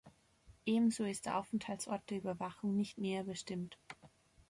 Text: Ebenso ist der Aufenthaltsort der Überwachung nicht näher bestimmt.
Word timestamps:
Ebenso 0.65 1.03
ist 1.05 1.27
der 1.27 1.37
Aufenthaltsort 1.37 2.09
der 2.09 2.17
Überwachung 2.17 2.75
nicht 2.75 2.97
näher 2.97 3.23
bestimmt. 3.23 3.77